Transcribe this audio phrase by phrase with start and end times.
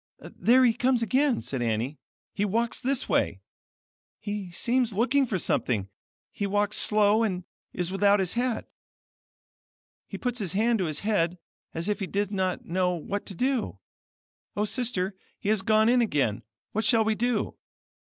[0.35, 1.99] "There he comes again," said Annie.
[2.33, 3.39] "He walks this way.
[4.19, 5.89] He seems looking for something.
[6.31, 8.67] He walks slow, and is without his hat.
[10.07, 11.37] He puts his hand to his head,
[11.75, 13.77] as if he did not know what to do.
[14.57, 16.41] Oh, sister, he has gone in again;
[16.71, 17.55] what shall we do?"